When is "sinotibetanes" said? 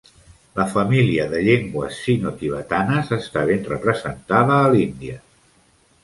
2.05-3.11